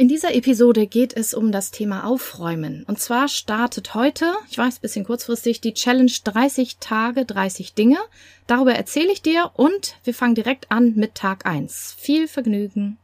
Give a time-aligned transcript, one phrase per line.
[0.00, 2.84] In dieser Episode geht es um das Thema Aufräumen.
[2.88, 7.98] Und zwar startet heute, ich weiß, bisschen kurzfristig, die Challenge 30 Tage, 30 Dinge.
[8.46, 11.96] Darüber erzähle ich dir und wir fangen direkt an mit Tag 1.
[11.98, 12.96] Viel Vergnügen.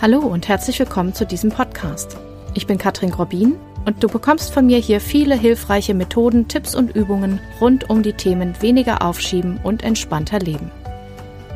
[0.00, 2.16] Hallo und herzlich willkommen zu diesem Podcast.
[2.54, 6.94] Ich bin Katrin Grobin und du bekommst von mir hier viele hilfreiche Methoden, Tipps und
[6.94, 10.70] Übungen rund um die Themen weniger aufschieben und entspannter leben.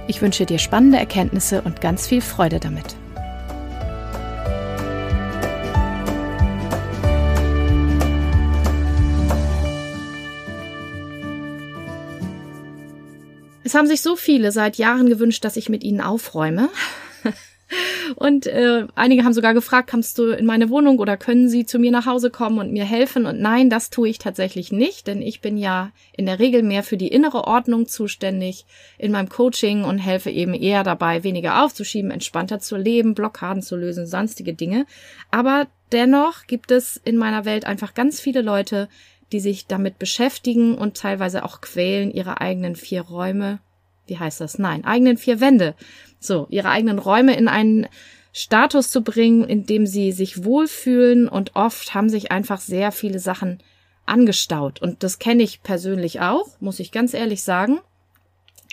[0.08, 2.96] Ich wünsche dir spannende Erkenntnisse und ganz viel Freude damit.
[13.64, 16.68] Es haben sich so viele seit Jahren gewünscht, dass ich mit ihnen aufräume.
[18.14, 21.78] Und äh, einige haben sogar gefragt, kannst du in meine Wohnung oder können sie zu
[21.78, 23.26] mir nach Hause kommen und mir helfen?
[23.26, 26.82] Und nein, das tue ich tatsächlich nicht, denn ich bin ja in der Regel mehr
[26.82, 28.66] für die innere Ordnung zuständig
[28.98, 33.76] in meinem Coaching und helfe eben eher dabei, weniger aufzuschieben, entspannter zu leben, Blockaden zu
[33.76, 34.86] lösen, sonstige Dinge.
[35.30, 38.88] Aber dennoch gibt es in meiner Welt einfach ganz viele Leute,
[39.32, 43.58] die sich damit beschäftigen und teilweise auch quälen, ihre eigenen vier Räume
[44.06, 44.58] wie heißt das?
[44.58, 45.74] Nein, eigenen vier Wände.
[46.18, 47.86] So, ihre eigenen Räume in einen
[48.32, 53.18] Status zu bringen, in dem sie sich wohlfühlen und oft haben sich einfach sehr viele
[53.18, 53.62] Sachen
[54.04, 54.80] angestaut.
[54.80, 57.80] Und das kenne ich persönlich auch, muss ich ganz ehrlich sagen.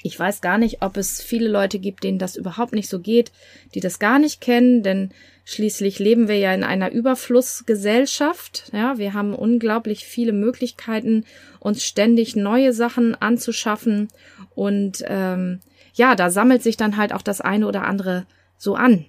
[0.04, 3.32] Ich weiß gar nicht, ob es viele Leute gibt, denen das überhaupt nicht so geht,
[3.74, 5.12] die das gar nicht kennen, denn
[5.46, 8.70] schließlich leben wir ja in einer Überflussgesellschaft.
[8.74, 11.24] Ja, wir haben unglaublich viele Möglichkeiten,
[11.62, 14.10] uns ständig neue Sachen anzuschaffen
[14.56, 15.62] und ähm,
[15.94, 18.26] ja, da sammelt sich dann halt auch das eine oder andere
[18.58, 19.06] so an.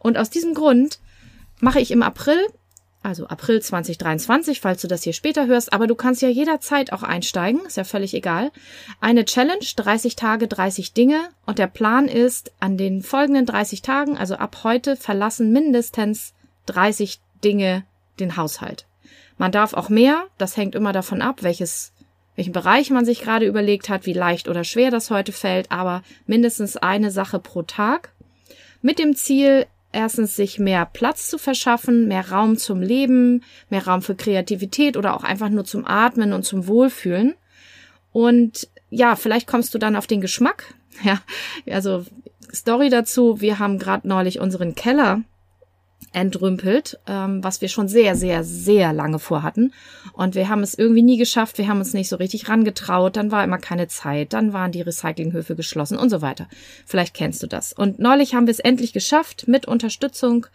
[0.00, 0.98] Und aus diesem Grund
[1.60, 2.38] mache ich im April
[3.02, 7.02] also April 2023, falls du das hier später hörst, aber du kannst ja jederzeit auch
[7.02, 8.50] einsteigen, ist ja völlig egal.
[9.00, 14.16] Eine Challenge, 30 Tage, 30 Dinge und der Plan ist, an den folgenden 30 Tagen,
[14.16, 16.34] also ab heute, verlassen mindestens
[16.66, 17.84] 30 Dinge
[18.20, 18.86] den Haushalt.
[19.38, 21.92] Man darf auch mehr, das hängt immer davon ab, welches
[22.34, 26.02] welchen Bereich man sich gerade überlegt hat, wie leicht oder schwer das heute fällt, aber
[26.26, 28.12] mindestens eine Sache pro Tag.
[28.80, 34.02] Mit dem Ziel, erstens sich mehr Platz zu verschaffen, mehr Raum zum Leben, mehr Raum
[34.02, 37.34] für Kreativität oder auch einfach nur zum Atmen und zum Wohlfühlen.
[38.12, 40.74] Und ja, vielleicht kommst du dann auf den Geschmack.
[41.04, 41.22] Ja,
[41.70, 42.04] also
[42.52, 43.40] Story dazu.
[43.40, 45.22] Wir haben gerade neulich unseren Keller
[46.12, 49.72] entrümpelt, ähm, was wir schon sehr, sehr, sehr lange vorhatten.
[50.12, 51.58] Und wir haben es irgendwie nie geschafft.
[51.58, 53.16] Wir haben uns nicht so richtig rangetraut.
[53.16, 54.32] Dann war immer keine Zeit.
[54.32, 56.48] Dann waren die Recyclinghöfe geschlossen und so weiter.
[56.86, 57.72] Vielleicht kennst du das.
[57.72, 60.46] Und neulich haben wir es endlich geschafft mit Unterstützung.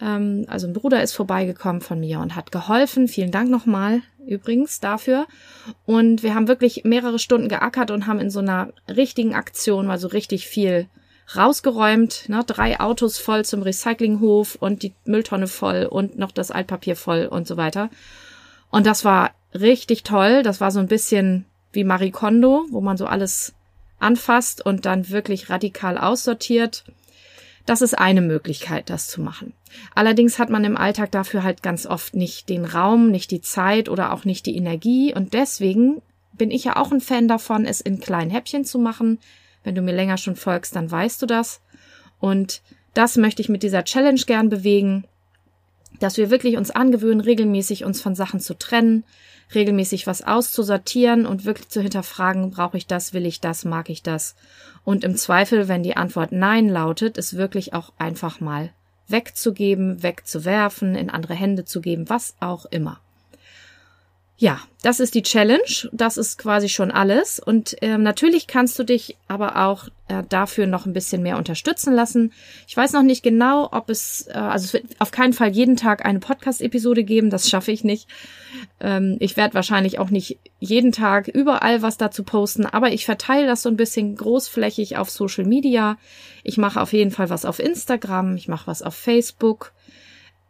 [0.00, 3.08] Ähm, also ein Bruder ist vorbeigekommen von mir und hat geholfen.
[3.08, 5.26] Vielen Dank nochmal übrigens dafür.
[5.86, 10.08] Und wir haben wirklich mehrere Stunden geackert und haben in so einer richtigen Aktion, also
[10.08, 10.88] richtig viel
[11.36, 16.96] rausgeräumt, ne, drei Autos voll zum Recyclinghof und die Mülltonne voll und noch das Altpapier
[16.96, 17.90] voll und so weiter.
[18.70, 20.42] Und das war richtig toll.
[20.42, 23.52] Das war so ein bisschen wie Marie Kondo, wo man so alles
[23.98, 26.84] anfasst und dann wirklich radikal aussortiert.
[27.66, 29.52] Das ist eine Möglichkeit, das zu machen.
[29.94, 33.88] Allerdings hat man im Alltag dafür halt ganz oft nicht den Raum, nicht die Zeit
[33.88, 36.02] oder auch nicht die Energie und deswegen
[36.32, 39.18] bin ich ja auch ein Fan davon, es in kleinen Häppchen zu machen,
[39.64, 41.60] wenn du mir länger schon folgst, dann weißt du das.
[42.18, 42.62] Und
[42.94, 45.04] das möchte ich mit dieser Challenge gern bewegen,
[46.00, 49.04] dass wir wirklich uns angewöhnen, regelmäßig uns von Sachen zu trennen,
[49.54, 54.02] regelmäßig was auszusortieren und wirklich zu hinterfragen, brauche ich das, will ich das, mag ich
[54.02, 54.34] das?
[54.84, 58.70] Und im Zweifel, wenn die Antwort Nein lautet, es wirklich auch einfach mal
[59.08, 63.00] wegzugeben, wegzuwerfen, in andere Hände zu geben, was auch immer.
[64.40, 65.90] Ja, das ist die Challenge.
[65.92, 67.40] Das ist quasi schon alles.
[67.40, 71.92] Und ähm, natürlich kannst du dich aber auch äh, dafür noch ein bisschen mehr unterstützen
[71.92, 72.32] lassen.
[72.66, 75.76] Ich weiß noch nicht genau, ob es, äh, also es wird auf keinen Fall jeden
[75.76, 77.28] Tag eine Podcast-Episode geben.
[77.28, 78.08] Das schaffe ich nicht.
[78.80, 83.46] Ähm, ich werde wahrscheinlich auch nicht jeden Tag überall was dazu posten, aber ich verteile
[83.46, 85.98] das so ein bisschen großflächig auf Social Media.
[86.44, 88.36] Ich mache auf jeden Fall was auf Instagram.
[88.36, 89.72] Ich mache was auf Facebook.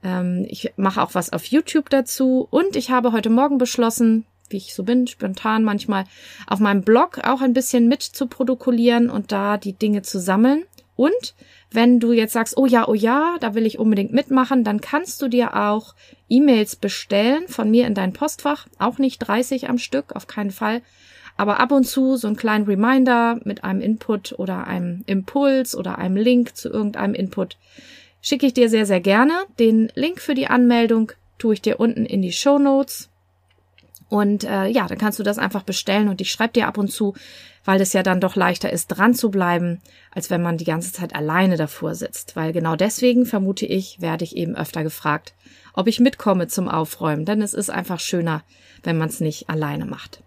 [0.02, 4.56] Ähm, ich mache auch was auf YouTube dazu und ich habe heute Morgen beschlossen, wie
[4.56, 6.04] ich so bin, spontan manchmal,
[6.46, 10.64] auf meinem Blog auch ein bisschen mit zu protokollieren und da die Dinge zu sammeln.
[10.96, 11.34] Und
[11.70, 15.22] wenn du jetzt sagst, oh ja, oh ja, da will ich unbedingt mitmachen, dann kannst
[15.22, 15.94] du dir auch
[16.28, 18.66] E-Mails bestellen von mir in dein Postfach.
[18.78, 20.82] Auch nicht 30 am Stück, auf keinen Fall.
[21.36, 25.96] Aber ab und zu so einen kleinen Reminder mit einem Input oder einem Impuls oder
[25.96, 27.56] einem Link zu irgendeinem Input
[28.22, 29.34] schicke ich dir sehr, sehr gerne.
[29.58, 33.08] Den Link für die Anmeldung tue ich dir unten in die Show Notes.
[34.08, 36.88] Und äh, ja, dann kannst du das einfach bestellen und ich schreibe dir ab und
[36.88, 37.14] zu,
[37.64, 39.80] weil es ja dann doch leichter ist, dran zu bleiben,
[40.10, 42.34] als wenn man die ganze Zeit alleine davor sitzt.
[42.34, 45.34] Weil genau deswegen, vermute ich, werde ich eben öfter gefragt,
[45.74, 48.42] ob ich mitkomme zum Aufräumen, denn es ist einfach schöner,
[48.82, 50.22] wenn man es nicht alleine macht.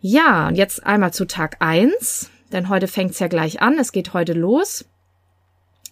[0.00, 4.14] Ja, und jetzt einmal zu Tag eins, denn heute fängt's ja gleich an, es geht
[4.14, 4.84] heute los.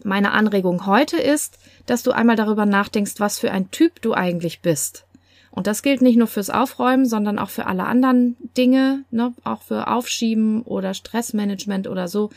[0.05, 4.61] Meine Anregung heute ist, dass du einmal darüber nachdenkst, was für ein Typ du eigentlich
[4.61, 5.07] bist.
[5.51, 9.63] Und das gilt nicht nur fürs Aufräumen, sondern auch für alle anderen Dinge, ne, auch
[9.63, 12.31] für Aufschieben oder Stressmanagement oder so.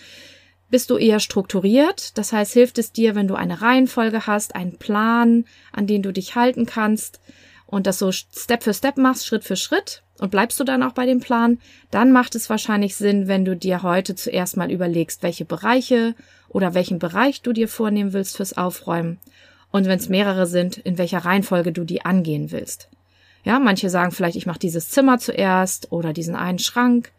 [0.69, 2.17] Bist du eher strukturiert?
[2.17, 6.13] Das heißt, hilft es dir, wenn du eine Reihenfolge hast, einen Plan, an den du
[6.13, 7.19] dich halten kannst
[7.65, 10.93] und das so Step für Step machst, Schritt für Schritt und bleibst du dann auch
[10.93, 11.59] bei dem Plan,
[11.91, 16.15] dann macht es wahrscheinlich Sinn, wenn du dir heute zuerst mal überlegst, welche Bereiche
[16.49, 19.19] oder welchen Bereich du dir vornehmen willst fürs Aufräumen
[19.71, 22.89] und wenn es mehrere sind, in welcher Reihenfolge du die angehen willst.
[23.43, 27.11] Ja, manche sagen vielleicht, ich mache dieses Zimmer zuerst oder diesen einen Schrank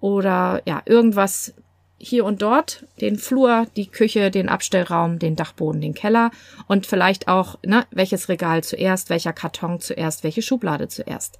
[0.00, 1.54] oder ja, irgendwas
[1.98, 6.30] hier und dort, den Flur, die Küche, den Abstellraum, den Dachboden, den Keller
[6.68, 11.38] und vielleicht auch, ne, welches Regal zuerst, welcher Karton zuerst, welche Schublade zuerst.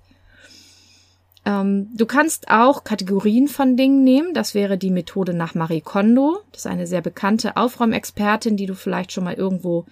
[1.46, 4.34] Ähm, du kannst auch Kategorien von Dingen nehmen.
[4.34, 6.40] Das wäre die Methode nach Marie Kondo.
[6.50, 9.86] Das ist eine sehr bekannte Aufräumexpertin, die du vielleicht schon mal irgendwo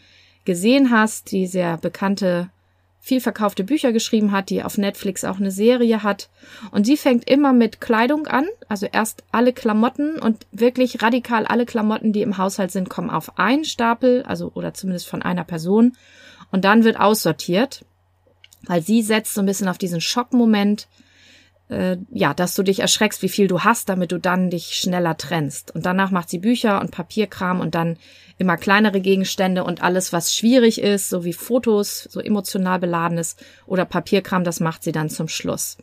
[0.44, 2.50] gesehen hast, die sehr bekannte,
[3.00, 6.28] viel verkaufte Bücher geschrieben hat, die auf Netflix auch eine Serie hat.
[6.72, 8.46] Und sie fängt immer mit Kleidung an.
[8.68, 13.38] Also erst alle Klamotten und wirklich radikal alle Klamotten, die im Haushalt sind, kommen auf
[13.38, 15.96] einen Stapel, also oder zumindest von einer Person.
[16.50, 17.84] Und dann wird aussortiert,
[18.66, 20.88] weil sie setzt so ein bisschen auf diesen Schockmoment,
[21.74, 25.16] äh, ja, dass du dich erschreckst, wie viel du hast, damit du dann dich schneller
[25.16, 25.74] trennst.
[25.74, 27.96] Und danach macht sie Bücher und Papierkram und dann
[28.38, 33.36] immer kleinere Gegenstände und alles, was schwierig ist, so wie Fotos, so emotional beladenes
[33.66, 35.76] oder Papierkram, das macht sie dann zum Schluss.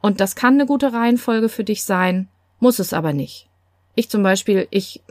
[0.00, 2.28] Und das kann eine gute Reihenfolge für dich sein,
[2.58, 3.48] muss es aber nicht.
[3.94, 5.02] Ich zum Beispiel, ich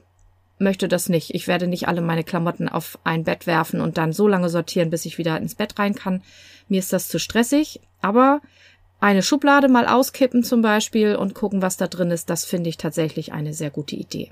[0.60, 1.34] möchte das nicht.
[1.34, 4.90] Ich werde nicht alle meine Klamotten auf ein Bett werfen und dann so lange sortieren,
[4.90, 6.22] bis ich wieder ins Bett rein kann.
[6.68, 8.42] Mir ist das zu stressig, aber
[9.00, 12.78] eine Schublade mal auskippen zum Beispiel und gucken, was da drin ist, das finde ich
[12.78, 14.32] tatsächlich eine sehr gute Idee.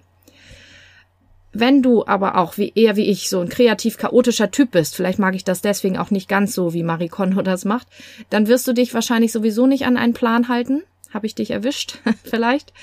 [1.53, 5.17] Wenn du aber auch wie eher wie ich so ein kreativ chaotischer Typ bist, vielleicht
[5.17, 7.87] mag ich das deswegen auch nicht ganz so, wie Marie Kondo das macht,
[8.29, 10.83] dann wirst du dich wahrscheinlich sowieso nicht an einen Plan halten.
[11.13, 12.73] Habe ich dich erwischt, vielleicht.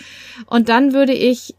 [0.46, 1.54] Und dann würde ich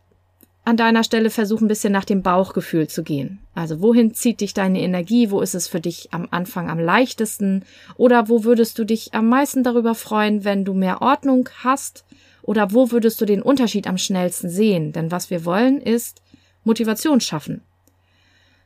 [0.65, 3.39] an deiner Stelle versuchen, ein bisschen nach dem Bauchgefühl zu gehen.
[3.53, 5.29] Also wohin zieht dich deine Energie?
[5.29, 7.63] Wo ist es für dich am Anfang am leichtesten?
[7.97, 12.03] Oder wo würdest du dich am meisten darüber freuen, wenn du mehr Ordnung hast?
[12.41, 14.91] Oder wo würdest du den Unterschied am schnellsten sehen?
[14.91, 16.21] Denn was wir wollen, ist
[16.63, 17.61] Motivation schaffen.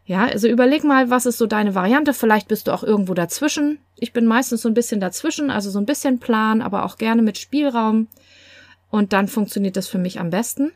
[0.06, 2.13] Ja, also überleg mal, was ist so deine Variante?
[2.13, 3.78] Vielleicht bist du auch irgendwo dazwischen.
[3.96, 7.22] Ich bin meistens so ein bisschen dazwischen, also so ein bisschen Plan, aber auch gerne
[7.22, 8.07] mit Spielraum.
[8.90, 10.72] Und dann funktioniert das für mich am besten.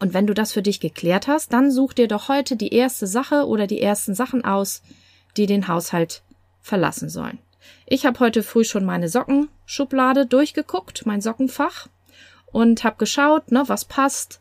[0.00, 3.06] Und wenn du das für dich geklärt hast, dann such dir doch heute die erste
[3.06, 4.82] Sache oder die ersten Sachen aus,
[5.36, 6.22] die den Haushalt
[6.60, 7.38] verlassen sollen.
[7.86, 11.88] Ich habe heute früh schon meine Sockenschublade durchgeguckt, mein Sockenfach,
[12.46, 14.40] und habe geschaut, ne, was passt,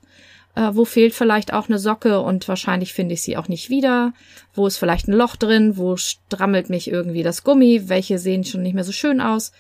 [0.55, 4.13] äh, wo fehlt vielleicht auch eine Socke und wahrscheinlich finde ich sie auch nicht wieder,
[4.53, 8.63] wo ist vielleicht ein Loch drin, wo strammelt mich irgendwie das Gummi, welche sehen schon
[8.63, 9.51] nicht mehr so schön aus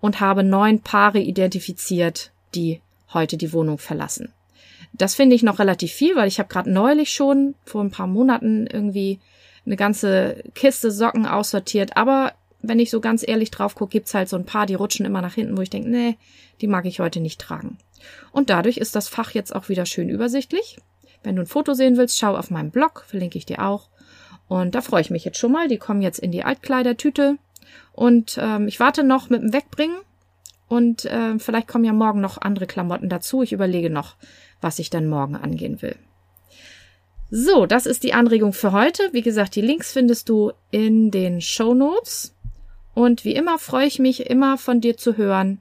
[0.00, 2.80] und habe neun Paare identifiziert, die
[3.12, 4.32] heute die Wohnung verlassen.
[4.92, 8.06] Das finde ich noch relativ viel, weil ich habe gerade neulich schon vor ein paar
[8.06, 9.20] Monaten irgendwie
[9.64, 11.96] eine ganze Kiste Socken aussortiert.
[11.96, 15.06] Aber wenn ich so ganz ehrlich drauf gucke, gibt's halt so ein paar, die rutschen
[15.06, 16.16] immer nach hinten, wo ich denke, nee,
[16.60, 17.78] die mag ich heute nicht tragen.
[18.32, 20.78] Und dadurch ist das Fach jetzt auch wieder schön übersichtlich.
[21.22, 23.88] Wenn du ein Foto sehen willst, schau auf meinem Blog, verlinke ich dir auch.
[24.48, 25.68] Und da freue ich mich jetzt schon mal.
[25.68, 27.38] Die kommen jetzt in die Altkleidertüte.
[27.92, 29.96] Und ähm, ich warte noch mit dem Wegbringen.
[30.68, 33.42] Und äh, vielleicht kommen ja morgen noch andere Klamotten dazu.
[33.42, 34.16] Ich überlege noch,
[34.62, 35.96] was ich dann morgen angehen will.
[37.30, 39.08] So, das ist die Anregung für heute.
[39.12, 42.34] Wie gesagt, die Links findest du in den Show Notes.
[42.94, 45.58] Und wie immer freue ich mich immer von dir zu hören,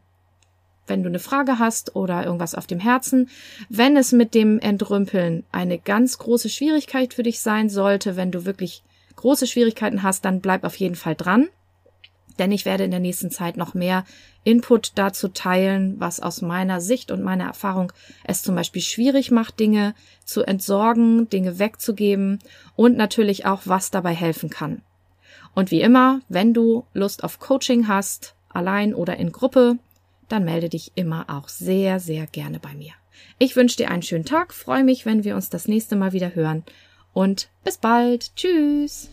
[0.86, 3.30] wenn du eine Frage hast oder irgendwas auf dem Herzen.
[3.70, 8.46] Wenn es mit dem Entrümpeln eine ganz große Schwierigkeit für dich sein sollte, wenn du
[8.46, 8.84] wirklich
[9.16, 11.48] große Schwierigkeiten hast, dann bleib auf jeden Fall dran
[12.42, 14.04] denn ich werde in der nächsten Zeit noch mehr
[14.44, 17.94] Input dazu teilen, was aus meiner Sicht und meiner Erfahrung
[18.24, 19.94] es zum Beispiel schwierig macht, Dinge
[20.26, 22.40] zu entsorgen, Dinge wegzugeben
[22.76, 24.82] und natürlich auch, was dabei helfen kann.
[25.54, 29.78] Und wie immer, wenn du Lust auf Coaching hast, allein oder in Gruppe,
[30.28, 32.94] dann melde dich immer auch sehr, sehr gerne bei mir.
[33.38, 36.34] Ich wünsche dir einen schönen Tag, freue mich, wenn wir uns das nächste Mal wieder
[36.34, 36.64] hören
[37.14, 38.36] und bis bald.
[38.36, 39.10] Tschüss.